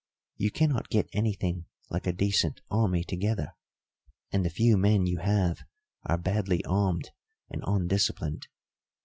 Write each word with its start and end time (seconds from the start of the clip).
You 0.37 0.49
cannot 0.49 0.89
get 0.89 1.07
anything 1.13 1.67
like 1.91 2.07
a 2.07 2.11
decent 2.11 2.59
army 2.71 3.03
together, 3.03 3.53
and 4.31 4.43
the 4.43 4.49
few 4.49 4.75
men 4.75 5.05
you 5.05 5.19
have 5.19 5.59
are 6.05 6.17
badly 6.17 6.65
armed 6.65 7.11
and 7.51 7.63
undisciplined. 7.67 8.47